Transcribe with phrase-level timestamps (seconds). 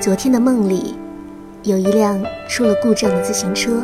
[0.00, 0.94] 昨天的梦里，
[1.62, 2.18] 有一辆
[2.48, 3.82] 出了故障的自行车。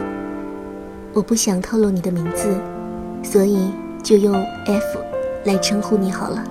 [1.13, 2.57] 我不想透露你的名字，
[3.23, 3.71] 所以
[4.03, 4.35] 就用
[4.65, 4.99] F
[5.45, 6.43] 来称呼你好了。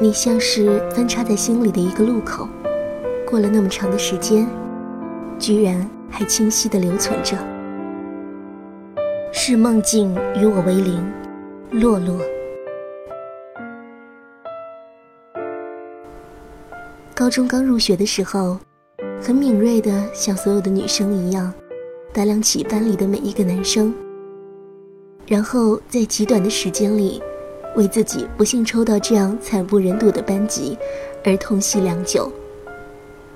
[0.00, 2.46] 你像是分叉在心里的一个路口，
[3.28, 4.46] 过了那么长的时间，
[5.36, 7.36] 居然还清晰的留存着。
[9.32, 11.04] 是梦境与我为邻，
[11.72, 12.20] 洛洛。
[17.16, 18.58] 高中刚入学的时候，
[19.22, 21.54] 很敏锐的像所有的女生一样，
[22.12, 23.94] 打量起班里的每一个男生，
[25.24, 27.22] 然后在极短的时间里，
[27.76, 30.76] 为自己不幸抽到这样惨不忍睹的班级
[31.24, 32.32] 而痛惜良久。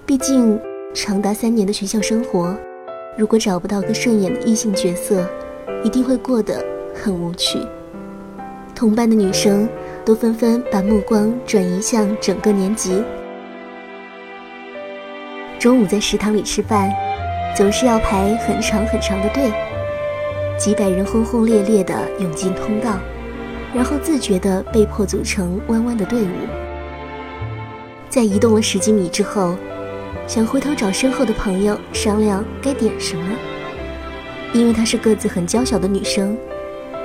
[0.05, 0.61] 毕竟，
[0.93, 2.57] 长达三年的学校生活，
[3.17, 5.25] 如果找不到个顺眼的异性角色，
[5.85, 7.61] 一定会过得很无趣。
[8.75, 9.69] 同班的女生
[10.05, 13.05] 都纷纷把目光转移向整个年级。
[15.59, 16.89] 中午在食堂里吃饭，
[17.57, 19.51] 总是要排很长很长的队，
[20.57, 22.97] 几百人轰轰烈烈地涌进通道，
[23.75, 26.31] 然后自觉地被迫组成弯弯的队伍。
[28.09, 29.57] 在移动了十几米之后，
[30.29, 33.25] 想回头找身后的朋友商量该点什么。
[34.53, 36.39] 因为她是个子很娇小的女生，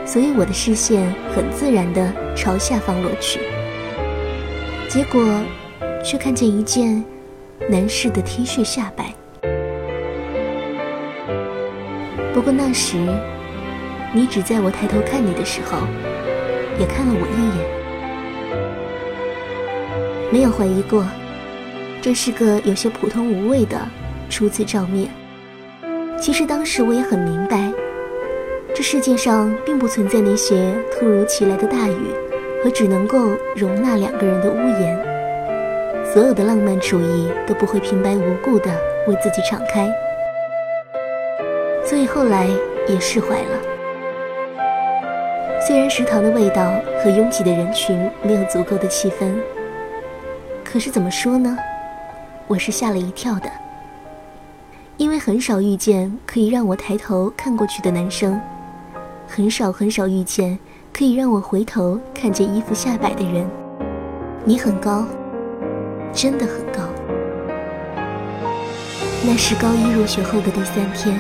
[0.06, 3.40] 所以我的视线很自然地朝下方落去，
[4.88, 5.22] 结果
[6.06, 7.04] 却看见一件。
[7.70, 9.14] 男士的 T 恤下摆。
[12.34, 12.98] 不过那时，
[14.12, 15.78] 你只在我抬头看你的时候，
[16.80, 17.66] 也看了我一眼，
[20.32, 21.06] 没有怀疑过，
[22.02, 23.78] 这是个有些普通无味的
[24.30, 25.08] 初次照面。
[26.20, 27.72] 其实当时我也很明白，
[28.76, 31.96] 这世界上并不存在那些突如其来的大雨
[32.64, 35.13] 和只能够容纳两个人的屋檐。
[36.14, 38.70] 所有的浪漫主义都不会平白无故的
[39.08, 39.92] 为自己敞开，
[41.84, 42.48] 所以后来
[42.88, 43.60] 也释怀了。
[45.60, 46.72] 虽然食堂的味道
[47.04, 49.34] 和拥挤的人群没有足够的气氛，
[50.64, 51.58] 可是怎么说呢？
[52.46, 53.50] 我是吓了一跳的，
[54.98, 58.40] 因为很少遇见可以让我抬头看过去的男生，
[59.28, 60.60] 很少很少遇见
[60.94, 63.50] 可以让我回头看见衣服下摆的人。
[64.46, 65.08] 你很高。
[66.14, 66.82] 真的很高。
[69.26, 71.20] 那是高一入学后的第三天，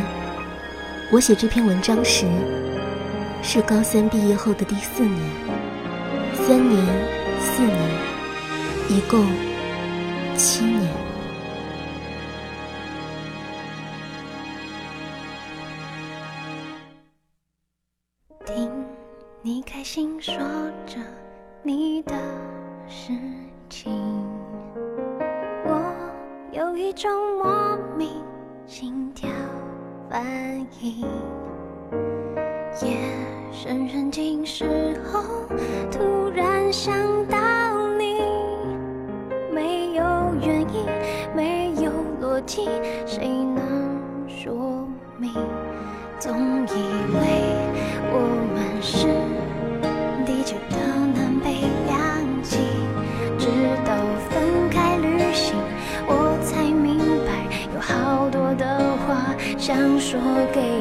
[1.12, 2.26] 我写这篇文章时，
[3.42, 5.20] 是高三毕业后的第四年，
[6.36, 6.86] 三年、
[7.40, 7.78] 四年，
[8.90, 9.26] 一共
[10.38, 10.88] 七年。
[18.46, 18.70] 听
[19.42, 20.36] 你开心说
[20.86, 20.98] 着
[21.64, 22.14] 你的
[43.06, 44.88] 谁能说
[45.18, 45.31] 明？
[46.19, 46.31] 总
[46.68, 47.19] 以为
[48.12, 48.16] 我
[48.53, 49.07] 们是
[50.25, 50.78] 地球的
[51.13, 52.57] 南北两极，
[53.38, 53.47] 直
[53.85, 53.94] 到
[54.29, 55.56] 分开旅行。
[56.07, 57.29] 我才明白，
[57.73, 60.19] 有好多的话想说
[60.53, 60.72] 给。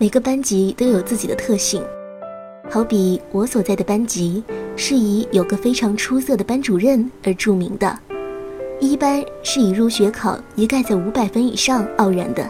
[0.00, 1.82] 每个班级都有自己的特性，
[2.70, 4.40] 好比我所在的班级
[4.76, 7.98] 是以有个非常出色的班主任而著名的，
[8.78, 12.48] 一班是以入学考一概在五百分以上傲然的，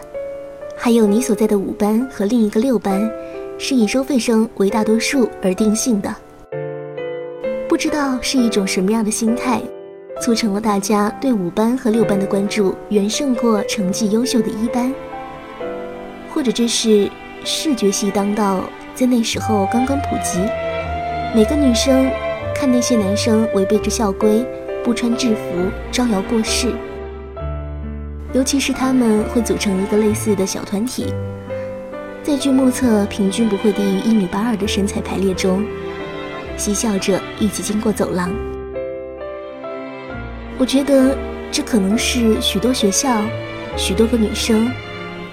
[0.77, 3.11] 还有你所在的五班和另一个六班，
[3.56, 6.15] 是以收费生为大多数而定性的。
[7.67, 9.62] 不知道是一种什么样的心态，
[10.21, 14.95] 促成了大家对五班和六班的关注远胜过成绩优秀的一班，
[16.31, 17.11] 或者这是。
[17.44, 18.64] 视觉系当道
[18.94, 20.40] 在那时候刚刚普及，
[21.35, 22.11] 每个女生
[22.55, 24.44] 看那些男生违背着校规，
[24.85, 26.73] 不穿制服招摇过市，
[28.32, 31.06] 尤其是他们会组成一个类似的小团体，
[32.23, 35.64] 在据目测平均不会低于一米八二的身材排列中，
[36.56, 38.31] 嬉笑着一起经过走廊。
[40.58, 41.17] 我觉得
[41.52, 43.23] 这可能是许多学校，
[43.76, 44.70] 许多个女生。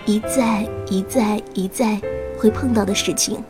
[0.08, 2.00] 一再一再一再
[2.38, 3.44] 会碰到的事情，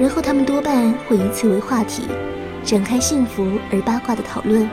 [0.00, 2.02] 然后他们多半会以此为话题，
[2.64, 4.68] 展开幸福而八卦的讨论。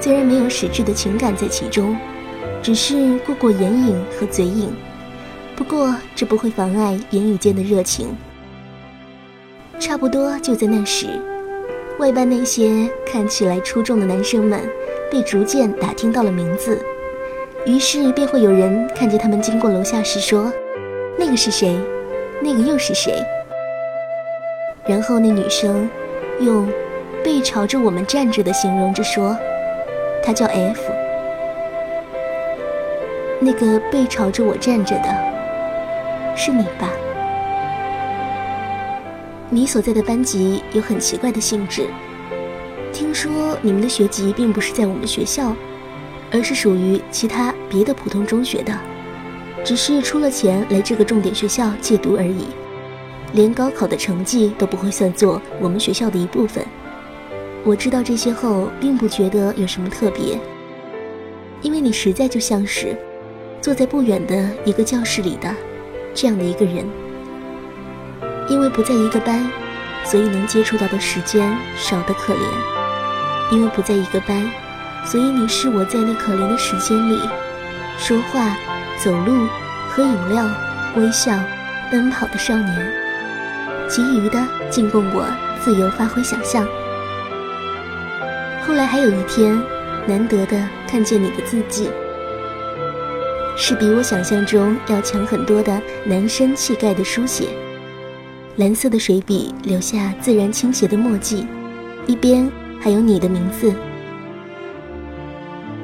[0.00, 1.96] 虽然没有实质的情感在其中，
[2.60, 4.70] 只是过过眼瘾和嘴瘾，
[5.54, 8.08] 不过这不会妨碍言语间的热情。
[9.78, 11.06] 差不多就在那时，
[12.00, 14.60] 外班那些看起来出众的男生们，
[15.12, 16.84] 被逐渐打听到了名字。
[17.66, 20.52] 于是便会有人看见他们经过楼下时说
[21.18, 21.78] ：“那个是谁？
[22.42, 23.14] 那个又是谁？”
[24.86, 25.88] 然后那女生
[26.40, 26.68] 用
[27.24, 29.34] “背朝着我们站着”的形容着说
[30.22, 30.78] ：“他叫 F。”
[33.40, 35.08] 那个背朝着我站着的
[36.36, 36.90] 是你吧？
[39.48, 41.86] 你所在的班级有很奇怪的性质，
[42.92, 45.56] 听说你们的学籍并不是在我们学校。
[46.30, 48.76] 而是属于其他别的普通中学的，
[49.64, 52.46] 只是出了钱来这个重点学校借读而已，
[53.32, 56.64] 连高考的成绩都不会算作我们学校的一部分。
[57.64, 60.38] 我知道这些后，并不觉得有什么特别，
[61.62, 62.96] 因为你实在就像是
[63.60, 65.54] 坐在不远的一个教室里的
[66.12, 66.84] 这样的一个人。
[68.50, 69.50] 因为不在一个班，
[70.04, 72.38] 所以能接触到的时间少得可怜。
[73.50, 74.50] 因为不在一个班。
[75.04, 77.20] 所以你是我在那可怜的时间里，
[77.98, 78.56] 说话、
[79.02, 79.46] 走路、
[79.90, 80.44] 喝饮料、
[80.96, 81.38] 微笑、
[81.90, 82.92] 奔跑的少年，
[83.88, 85.26] 其余的仅供我
[85.60, 86.66] 自由发挥想象。
[88.66, 89.62] 后来还有一天，
[90.06, 90.56] 难得的
[90.88, 91.90] 看见你的字迹，
[93.56, 97.48] 是比我想象中要强很多的男生气概的书写，
[98.56, 101.46] 蓝色的水笔留下自然倾斜的墨迹，
[102.06, 103.72] 一边还有你的名字。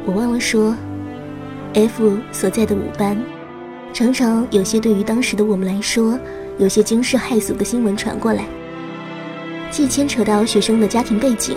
[0.07, 0.75] 我忘了说
[1.75, 3.17] ，F 所在的五班，
[3.93, 6.19] 常常有些对于当时的我们来说，
[6.59, 8.45] 有些惊世骇俗的新闻传过来，
[9.71, 11.57] 既牵扯到学生的家庭背景，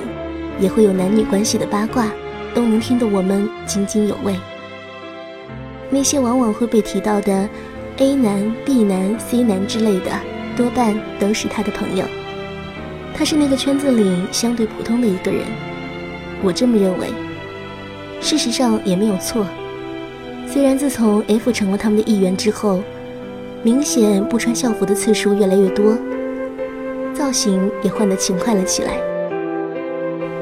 [0.60, 2.12] 也会有男女关系的八卦，
[2.54, 4.36] 都能听得我们津津有味。
[5.90, 7.48] 那些往往会被提到的
[7.98, 10.12] A 男、B 男、C 男之类的，
[10.58, 12.04] 多半都是他的朋友。
[13.16, 15.46] 他是那个圈子里相对普通的一个人，
[16.44, 17.08] 我这么认为。
[18.34, 19.46] 事实上也没有错。
[20.48, 22.82] 虽然自从 F 成了他们的一员之后，
[23.62, 25.96] 明显不穿校服的次数越来越多，
[27.14, 28.98] 造型也换得勤快了起来，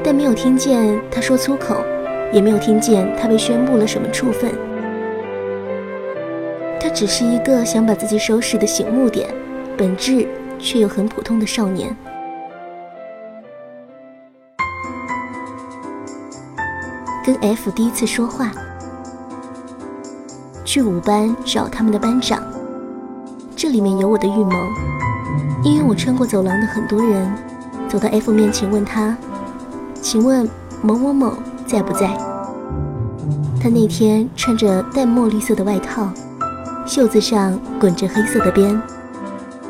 [0.01, 1.83] 但没有听见他说粗口，
[2.31, 4.49] 也没有听见他被宣布了什么处分。
[6.79, 9.27] 他只是一个想把自己收拾的醒目点，
[9.75, 10.25] 本质
[10.57, 11.93] 却又很普通的少年。
[17.23, 18.51] 跟 F 第一次说话，
[20.65, 22.41] 去五班找他们的班长。
[23.55, 24.55] 这里面有我的预谋，
[25.63, 27.31] 因为我穿过走廊的很多人，
[27.87, 29.15] 走到 F 面前问他
[30.01, 30.49] ：“请问
[30.81, 31.37] 某某某
[31.67, 32.07] 在不在？”
[33.61, 36.09] 他那天穿着淡墨绿色的外套，
[36.87, 38.81] 袖子上滚着黑色的边，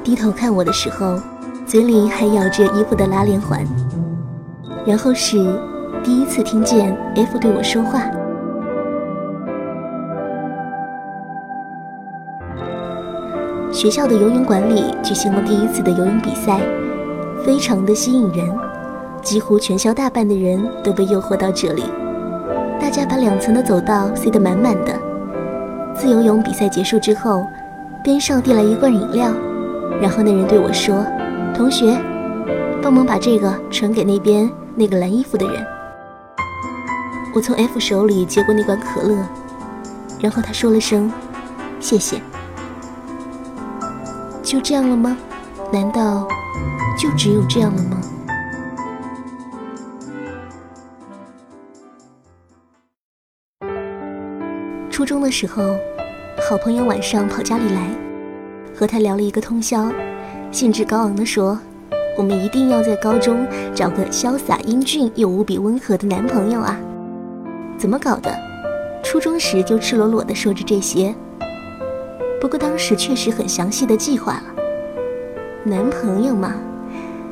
[0.05, 1.19] 低头看我的时候，
[1.67, 3.67] 嘴里还咬着衣服的拉链环。
[4.85, 5.61] 然后是。
[6.03, 8.03] 第一次听见 F 对我说话。
[13.71, 16.59] 学校的游泳馆里举行了第一次的游泳比赛，
[17.45, 18.49] 非常的吸引人，
[19.21, 21.83] 几乎全校大半的人都被诱惑到这里。
[22.79, 24.93] 大家把两层的走道塞得满满的。
[25.93, 27.45] 自由泳比赛结束之后，
[28.03, 29.31] 边上递来一罐饮料，
[30.01, 31.05] 然后那人对我说
[31.53, 31.95] ：“同学，
[32.81, 35.63] 帮忙把这个传给那边那个蓝衣服的人。”
[37.33, 39.15] 我从 F 手里接过那罐可乐，
[40.19, 41.09] 然后他说了声
[41.79, 42.21] “谢谢”。
[44.43, 45.17] 就这样了吗？
[45.71, 46.27] 难道
[46.99, 48.01] 就只有这样了吗？
[54.89, 55.63] 初中的时候，
[56.49, 57.87] 好朋友晚上跑家里来，
[58.75, 59.89] 和他聊了一个通宵，
[60.51, 61.57] 兴致高昂地说
[62.17, 66.77] ：“我们一定要在高中找个潇洒英俊又无比温和的男朋友啊！”
[67.81, 68.31] 怎么搞的？
[69.01, 71.15] 初中时就赤裸裸地说着这些。
[72.39, 74.43] 不过当时确实很详细的计划了。
[75.63, 76.53] 男朋友嘛，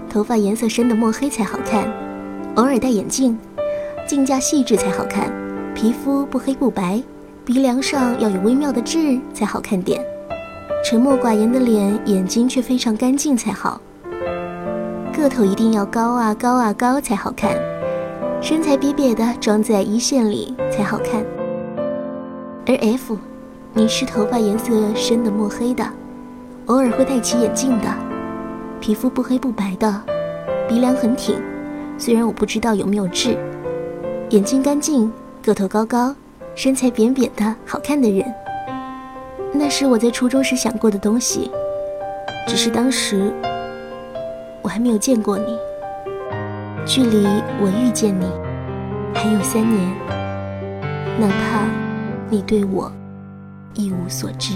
[0.09, 1.87] 头发颜色深的墨黑才好看，
[2.55, 3.37] 偶尔戴眼镜，
[4.07, 5.31] 镜架细致才好看，
[5.75, 6.99] 皮肤不黑不白。
[7.45, 10.03] 鼻梁上要有微妙的痣才好看点，
[10.83, 13.79] 沉默寡言的脸，眼睛却非常干净才好。
[15.15, 17.55] 个头一定要高啊高啊高才好看，
[18.41, 21.25] 身材瘪瘪的装在一线里才好看。
[22.65, 23.17] 而 F，
[23.73, 25.83] 你是头发颜色深的墨黑的，
[26.67, 27.87] 偶尔会戴起眼镜的，
[28.79, 30.01] 皮肤不黑不白的，
[30.69, 31.35] 鼻梁很挺，
[31.97, 33.37] 虽然我不知道有没有痣，
[34.29, 36.15] 眼睛干净，个头高高。
[36.55, 38.25] 身材扁扁的好看的人，
[39.53, 41.51] 那是我在初中时想过的东西。
[42.47, 43.31] 只是当时
[44.61, 45.57] 我还没有见过你，
[46.89, 47.23] 距离
[47.61, 48.25] 我遇见你
[49.13, 49.95] 还有三年，
[51.19, 51.67] 哪怕
[52.31, 52.91] 你对我
[53.75, 54.55] 一无所知，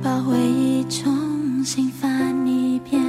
[0.00, 3.02] 把回忆重新翻一遍，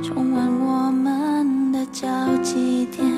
[0.00, 2.06] 重温我们的交
[2.40, 3.13] 集点。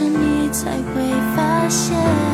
[0.00, 2.29] 是你才会发现。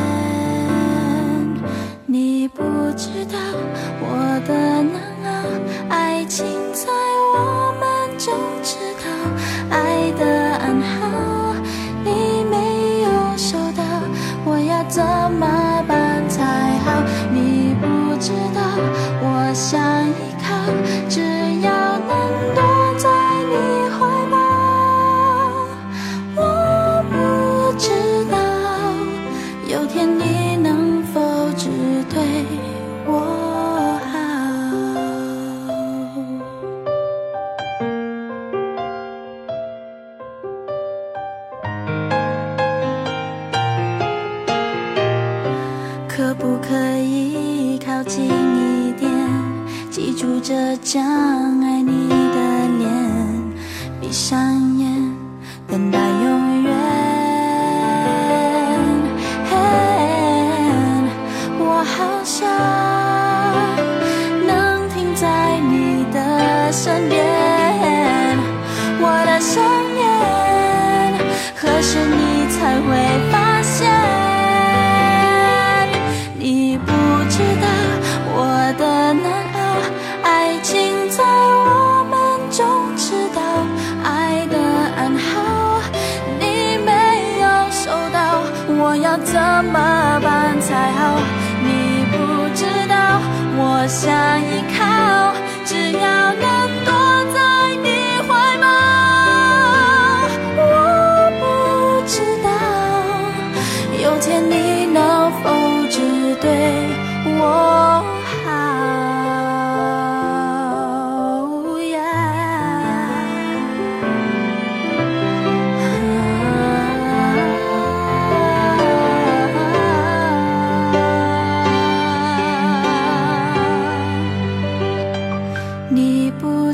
[93.87, 95.16] 想依靠，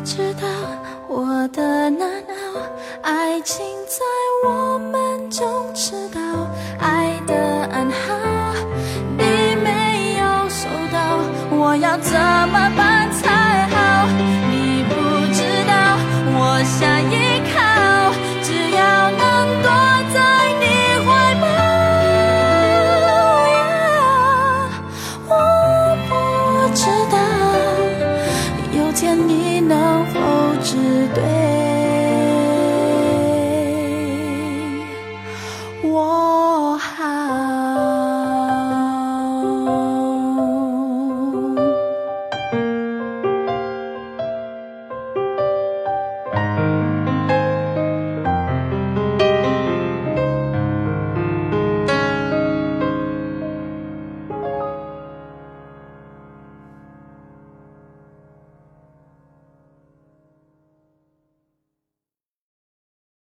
[0.04, 0.42] 知道
[1.08, 2.62] 我的难熬
[3.04, 4.00] 爱情在
[4.46, 4.73] 我